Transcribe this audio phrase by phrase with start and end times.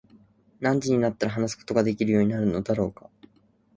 [0.61, 3.07] 何時になったら話すことができるようになるのだろうか。